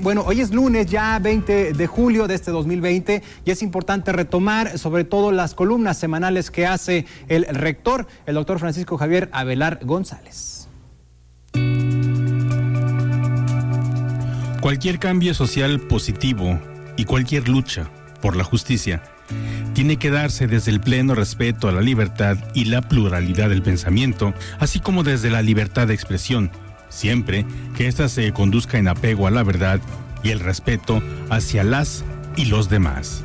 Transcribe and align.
bueno, 0.00 0.22
hoy 0.24 0.40
es 0.40 0.52
lunes, 0.52 0.86
ya 0.86 1.18
20 1.18 1.72
de 1.72 1.86
julio 1.86 2.28
de 2.28 2.34
este 2.34 2.50
2020, 2.50 3.22
y 3.44 3.50
es 3.50 3.62
importante 3.62 4.12
retomar 4.12 4.78
sobre 4.78 5.04
todo 5.04 5.32
las 5.32 5.54
columnas 5.54 5.98
semanales 5.98 6.50
que 6.50 6.66
hace 6.66 7.04
el 7.28 7.44
rector, 7.46 8.06
el 8.26 8.36
doctor 8.36 8.58
Francisco 8.58 8.96
Javier 8.96 9.28
Avelar 9.32 9.80
González. 9.82 10.68
Cualquier 14.60 15.00
cambio 15.00 15.34
social 15.34 15.80
positivo 15.80 16.60
y 16.96 17.04
cualquier 17.04 17.48
lucha 17.48 17.90
por 18.20 18.36
la 18.36 18.44
justicia 18.44 19.02
tiene 19.74 19.96
que 19.96 20.10
darse 20.10 20.46
desde 20.46 20.70
el 20.70 20.80
pleno 20.80 21.14
respeto 21.14 21.68
a 21.68 21.72
la 21.72 21.80
libertad 21.80 22.36
y 22.54 22.66
la 22.66 22.82
pluralidad 22.82 23.48
del 23.48 23.62
pensamiento, 23.62 24.32
así 24.60 24.78
como 24.78 25.02
desde 25.02 25.30
la 25.30 25.42
libertad 25.42 25.88
de 25.88 25.94
expresión, 25.94 26.52
siempre 26.92 27.44
que 27.76 27.88
ésta 27.88 28.08
se 28.08 28.32
conduzca 28.32 28.78
en 28.78 28.88
apego 28.88 29.26
a 29.26 29.30
la 29.30 29.42
verdad 29.42 29.80
y 30.22 30.30
el 30.30 30.40
respeto 30.40 31.02
hacia 31.30 31.64
las 31.64 32.04
y 32.36 32.44
los 32.44 32.68
demás. 32.68 33.24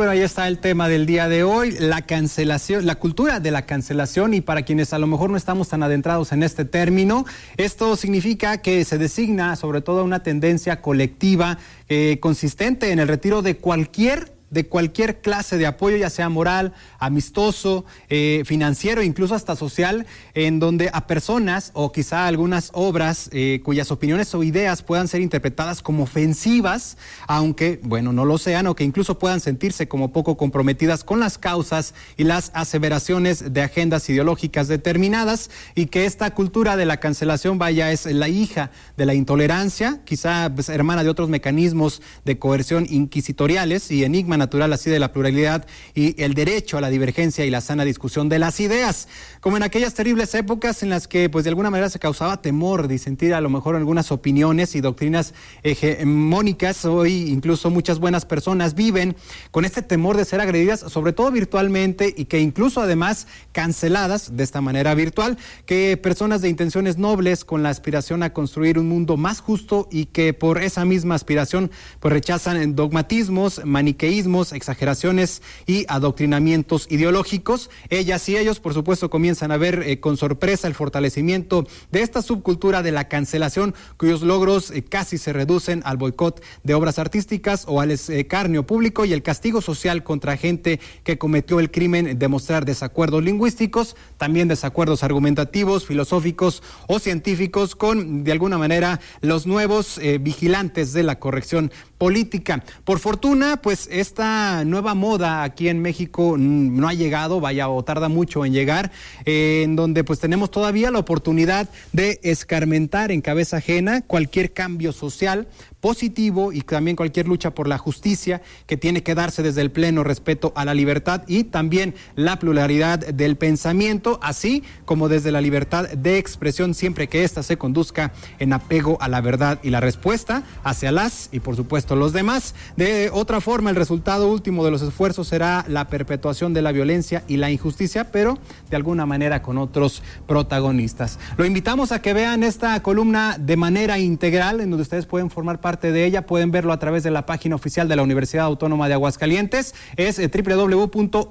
Bueno, 0.00 0.12
ahí 0.12 0.22
está 0.22 0.48
el 0.48 0.60
tema 0.60 0.88
del 0.88 1.04
día 1.04 1.28
de 1.28 1.44
hoy, 1.44 1.72
la 1.72 2.00
cancelación, 2.00 2.86
la 2.86 2.94
cultura 2.94 3.38
de 3.38 3.50
la 3.50 3.66
cancelación 3.66 4.32
y 4.32 4.40
para 4.40 4.62
quienes 4.62 4.94
a 4.94 4.98
lo 4.98 5.06
mejor 5.06 5.28
no 5.28 5.36
estamos 5.36 5.68
tan 5.68 5.82
adentrados 5.82 6.32
en 6.32 6.42
este 6.42 6.64
término, 6.64 7.26
esto 7.58 7.94
significa 7.96 8.62
que 8.62 8.82
se 8.86 8.96
designa 8.96 9.56
sobre 9.56 9.82
todo 9.82 10.02
una 10.02 10.22
tendencia 10.22 10.80
colectiva 10.80 11.58
eh, 11.90 12.16
consistente 12.18 12.92
en 12.92 12.98
el 12.98 13.08
retiro 13.08 13.42
de 13.42 13.58
cualquier 13.58 14.39
de 14.50 14.66
cualquier 14.66 15.20
clase 15.20 15.58
de 15.58 15.66
apoyo, 15.66 15.96
ya 15.96 16.10
sea 16.10 16.28
moral, 16.28 16.72
amistoso, 16.98 17.84
eh, 18.08 18.42
financiero, 18.44 19.02
incluso 19.02 19.34
hasta 19.34 19.54
social, 19.54 20.06
en 20.34 20.58
donde 20.58 20.90
a 20.92 21.06
personas 21.06 21.70
o 21.74 21.92
quizá 21.92 22.26
algunas 22.26 22.70
obras 22.74 23.30
eh, 23.32 23.60
cuyas 23.64 23.90
opiniones 23.90 24.34
o 24.34 24.42
ideas 24.42 24.82
puedan 24.82 25.06
ser 25.06 25.20
interpretadas 25.20 25.82
como 25.82 26.02
ofensivas, 26.02 26.98
aunque, 27.28 27.80
bueno, 27.82 28.12
no 28.12 28.24
lo 28.24 28.38
sean, 28.38 28.66
o 28.66 28.74
que 28.74 28.84
incluso 28.84 29.18
puedan 29.18 29.40
sentirse 29.40 29.86
como 29.86 30.12
poco 30.12 30.36
comprometidas 30.36 31.04
con 31.04 31.20
las 31.20 31.38
causas 31.38 31.94
y 32.16 32.24
las 32.24 32.50
aseveraciones 32.54 33.52
de 33.52 33.62
agendas 33.62 34.08
ideológicas 34.10 34.66
determinadas, 34.66 35.50
y 35.76 35.86
que 35.86 36.06
esta 36.06 36.34
cultura 36.34 36.76
de 36.76 36.86
la 36.86 36.98
cancelación, 36.98 37.58
vaya, 37.58 37.92
es 37.92 38.06
la 38.06 38.28
hija 38.28 38.72
de 38.96 39.06
la 39.06 39.14
intolerancia, 39.14 40.00
quizá 40.04 40.50
pues, 40.52 40.68
hermana 40.68 41.04
de 41.04 41.10
otros 41.10 41.28
mecanismos 41.28 42.02
de 42.24 42.38
coerción 42.38 42.86
inquisitoriales 42.90 43.90
y 43.92 44.04
enigmas 44.04 44.39
natural 44.40 44.72
así 44.72 44.90
de 44.90 44.98
la 44.98 45.12
pluralidad 45.12 45.66
y 45.94 46.20
el 46.20 46.34
derecho 46.34 46.76
a 46.76 46.80
la 46.80 46.90
divergencia 46.90 47.44
y 47.44 47.50
la 47.50 47.60
sana 47.60 47.84
discusión 47.84 48.28
de 48.28 48.40
las 48.40 48.58
ideas, 48.58 49.06
como 49.40 49.56
en 49.56 49.62
aquellas 49.62 49.94
terribles 49.94 50.34
épocas 50.34 50.82
en 50.82 50.90
las 50.90 51.06
que 51.06 51.30
pues 51.30 51.44
de 51.44 51.50
alguna 51.50 51.70
manera 51.70 51.88
se 51.88 52.00
causaba 52.00 52.42
temor, 52.42 52.88
disentir 52.88 53.34
a 53.34 53.40
lo 53.40 53.50
mejor 53.50 53.76
algunas 53.76 54.10
opiniones 54.10 54.74
y 54.74 54.80
doctrinas 54.80 55.34
hegemónicas, 55.62 56.84
hoy 56.84 57.30
incluso 57.30 57.70
muchas 57.70 58.00
buenas 58.00 58.24
personas 58.24 58.74
viven 58.74 59.14
con 59.52 59.64
este 59.64 59.82
temor 59.82 60.16
de 60.16 60.24
ser 60.24 60.40
agredidas, 60.40 60.80
sobre 60.80 61.12
todo 61.12 61.30
virtualmente 61.30 62.12
y 62.16 62.24
que 62.24 62.40
incluso 62.40 62.80
además 62.80 63.26
canceladas 63.52 64.36
de 64.36 64.42
esta 64.42 64.60
manera 64.60 64.94
virtual, 64.94 65.38
que 65.66 65.96
personas 65.96 66.42
de 66.42 66.48
intenciones 66.48 66.98
nobles 66.98 67.44
con 67.44 67.62
la 67.62 67.68
aspiración 67.68 68.22
a 68.22 68.32
construir 68.32 68.78
un 68.78 68.88
mundo 68.88 69.16
más 69.16 69.40
justo 69.40 69.88
y 69.90 70.06
que 70.06 70.32
por 70.32 70.62
esa 70.62 70.84
misma 70.84 71.14
aspiración 71.14 71.70
pues 72.00 72.12
rechazan 72.12 72.74
dogmatismos, 72.74 73.62
maniqueísmos, 73.64 74.29
exageraciones 74.52 75.42
y 75.66 75.84
adoctrinamientos 75.88 76.86
ideológicos. 76.90 77.70
Ellas 77.88 78.28
y 78.28 78.36
ellos, 78.36 78.60
por 78.60 78.74
supuesto, 78.74 79.10
comienzan 79.10 79.52
a 79.52 79.56
ver 79.56 79.82
eh, 79.84 80.00
con 80.00 80.16
sorpresa 80.16 80.68
el 80.68 80.74
fortalecimiento 80.74 81.66
de 81.90 82.02
esta 82.02 82.22
subcultura 82.22 82.82
de 82.82 82.92
la 82.92 83.08
cancelación, 83.08 83.74
cuyos 83.96 84.22
logros 84.22 84.70
eh, 84.70 84.84
casi 84.84 85.18
se 85.18 85.32
reducen 85.32 85.82
al 85.84 85.96
boicot 85.96 86.42
de 86.62 86.74
obras 86.74 86.98
artísticas 86.98 87.64
o 87.66 87.80
al 87.80 87.90
escarnio 87.90 88.64
público 88.66 89.04
y 89.04 89.12
el 89.12 89.22
castigo 89.22 89.60
social 89.60 90.02
contra 90.04 90.36
gente 90.36 90.80
que 91.04 91.18
cometió 91.18 91.60
el 91.60 91.70
crimen 91.70 92.18
de 92.18 92.28
mostrar 92.28 92.64
desacuerdos 92.64 93.24
lingüísticos, 93.24 93.96
también 94.16 94.48
desacuerdos 94.48 95.02
argumentativos, 95.02 95.86
filosóficos 95.86 96.62
o 96.86 96.98
científicos 96.98 97.74
con, 97.74 98.24
de 98.24 98.32
alguna 98.32 98.58
manera, 98.58 99.00
los 99.20 99.46
nuevos 99.46 99.98
eh, 99.98 100.18
vigilantes 100.18 100.92
de 100.92 101.02
la 101.02 101.18
corrección 101.18 101.72
política. 101.98 102.64
Por 102.84 102.98
fortuna, 102.98 103.60
pues 103.60 103.88
esta 103.90 104.19
nueva 104.20 104.94
moda 104.94 105.42
aquí 105.42 105.68
en 105.68 105.80
México 105.80 106.36
no 106.38 106.88
ha 106.88 106.94
llegado, 106.94 107.40
vaya, 107.40 107.68
o 107.68 107.82
tarda 107.82 108.08
mucho 108.08 108.44
en 108.44 108.52
llegar, 108.52 108.92
eh, 109.24 109.62
en 109.64 109.76
donde 109.76 110.04
pues 110.04 110.20
tenemos 110.20 110.50
todavía 110.50 110.90
la 110.90 110.98
oportunidad 110.98 111.68
de 111.92 112.20
escarmentar 112.22 113.10
en 113.12 113.20
cabeza 113.20 113.58
ajena 113.58 114.02
cualquier 114.02 114.52
cambio 114.52 114.92
social 114.92 115.48
positivo 115.80 116.52
y 116.52 116.60
también 116.60 116.96
cualquier 116.96 117.26
lucha 117.26 117.54
por 117.54 117.66
la 117.66 117.78
justicia 117.78 118.42
que 118.66 118.76
tiene 118.76 119.02
que 119.02 119.14
darse 119.14 119.42
desde 119.42 119.62
el 119.62 119.70
pleno 119.70 120.04
respeto 120.04 120.52
a 120.54 120.64
la 120.64 120.74
libertad 120.74 121.22
y 121.26 121.44
también 121.44 121.94
la 122.16 122.38
pluralidad 122.38 122.98
del 122.98 123.36
pensamiento, 123.36 124.20
así 124.22 124.62
como 124.84 125.08
desde 125.08 125.32
la 125.32 125.40
libertad 125.40 125.88
de 125.88 126.18
expresión 126.18 126.74
siempre 126.74 127.08
que 127.08 127.24
ésta 127.24 127.42
se 127.42 127.56
conduzca 127.56 128.12
en 128.38 128.52
apego 128.52 128.98
a 129.00 129.08
la 129.08 129.20
verdad 129.20 129.58
y 129.62 129.70
la 129.70 129.80
respuesta 129.80 130.42
hacia 130.64 130.92
las 130.92 131.30
y 131.32 131.40
por 131.40 131.56
supuesto 131.56 131.96
los 131.96 132.12
demás. 132.12 132.54
De 132.76 133.10
otra 133.12 133.40
forma, 133.40 133.70
el 133.70 133.76
resultado 133.76 134.09
último 134.18 134.64
de 134.64 134.70
los 134.70 134.82
esfuerzos 134.82 135.28
será 135.28 135.64
la 135.66 135.88
perpetuación 135.88 136.52
de 136.52 136.62
la 136.62 136.72
violencia 136.72 137.24
y 137.26 137.38
la 137.38 137.50
injusticia, 137.50 138.12
pero 138.12 138.38
de 138.68 138.76
alguna 138.76 139.06
manera 139.06 139.40
con 139.40 139.56
otros 139.56 140.02
protagonistas. 140.26 141.18
Lo 141.38 141.46
invitamos 141.46 141.90
a 141.92 142.02
que 142.02 142.12
vean 142.12 142.42
esta 142.42 142.82
columna 142.82 143.36
de 143.38 143.56
manera 143.56 143.98
integral 143.98 144.60
en 144.60 144.70
donde 144.70 144.82
ustedes 144.82 145.06
pueden 145.06 145.30
formar 145.30 145.60
parte 145.60 145.70
parte 145.70 145.92
de 145.92 146.04
ella. 146.04 146.26
Pueden 146.26 146.50
verlo 146.50 146.72
a 146.72 146.80
través 146.80 147.04
de 147.04 147.12
la 147.12 147.26
página 147.26 147.54
oficial 147.54 147.86
de 147.86 147.94
la 147.94 148.02
Universidad 148.02 148.44
Autónoma 148.46 148.88
de 148.88 148.94
Aguascalientes. 148.94 149.72
Es 149.96 150.18
eh, 150.18 150.28
www.uaa.mx 150.28 151.22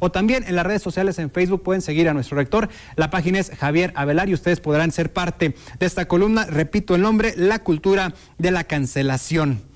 o 0.00 0.10
también 0.10 0.44
en 0.48 0.56
las 0.56 0.64
redes 0.64 0.80
sociales 0.80 1.18
en 1.18 1.30
Facebook 1.30 1.62
pueden 1.62 1.82
seguir 1.82 2.08
a 2.08 2.14
nuestro 2.14 2.38
rector. 2.38 2.70
La 2.96 3.10
página 3.10 3.40
es 3.40 3.50
Javier 3.50 3.92
Avelar 3.94 4.30
y 4.30 4.34
ustedes 4.34 4.60
podrán 4.60 4.90
ser 4.90 5.12
parte 5.12 5.54
de 5.78 5.84
esta 5.84 6.08
columna. 6.08 6.46
Repito 6.46 6.94
el 6.94 7.02
nombre, 7.02 7.34
la 7.36 7.58
cultura 7.58 8.14
de 8.38 8.52
la 8.52 8.64
cancelación. 8.64 9.67